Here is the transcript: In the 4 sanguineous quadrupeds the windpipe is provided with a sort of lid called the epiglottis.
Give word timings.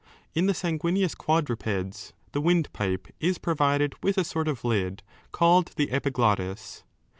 In 0.33 0.47
the 0.47 0.55
4 0.55 0.61
sanguineous 0.67 1.13
quadrupeds 1.13 2.13
the 2.31 2.41
windpipe 2.41 3.09
is 3.19 3.37
provided 3.37 3.93
with 4.01 4.17
a 4.17 4.23
sort 4.23 4.47
of 4.47 4.65
lid 4.65 5.03
called 5.31 5.73
the 5.75 5.91
epiglottis. 5.91 6.83